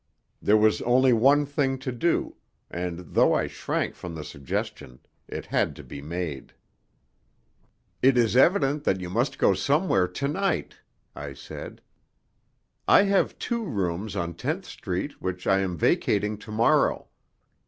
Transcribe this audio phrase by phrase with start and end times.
[0.41, 2.35] There was only one thing to do,
[2.71, 6.53] and, though I shrank from the suggestion, it had to be made.
[8.01, 10.77] "It is evident that you must go somewhere to night,"
[11.15, 11.83] I said.
[12.87, 17.09] "I have two rooms on Tenth Street which I am vacating to morrow.